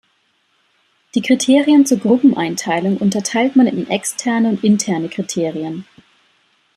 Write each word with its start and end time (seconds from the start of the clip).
Die 1.13 1.21
Kriterien 1.21 1.85
zur 1.85 1.99
Gruppeneinteilung 1.99 2.97
unterteilt 2.97 3.55
man 3.55 3.67
in 3.67 3.87
externe 3.87 4.49
und 4.49 4.63
interne 4.63 5.09
Kriterien. 5.09 5.85